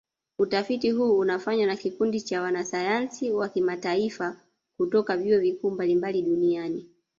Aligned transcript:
Utafiti 0.39 0.91
huu 0.91 1.17
unafanywa 1.19 1.67
na 1.67 1.75
kikundi 1.75 2.21
cha 2.21 2.41
wanasayansi 2.41 3.31
wa 3.31 3.49
kimataifa 3.49 4.37
kutoka 4.77 5.17
vyuo 5.17 5.39
vikuu 5.39 5.71
mbalimbali 5.71 6.21
duniani 6.21 6.89